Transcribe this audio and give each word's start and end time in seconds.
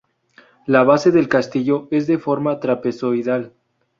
La 0.65 0.81
base 0.81 1.11
del 1.11 1.27
castillo 1.29 1.87
es 1.91 2.07
de 2.07 2.15
una 2.15 2.23
forma 2.23 2.59
trapezoidal. 2.59 3.53